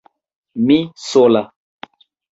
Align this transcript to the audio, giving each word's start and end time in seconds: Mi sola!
Mi 0.69 0.77
sola! 1.03 1.43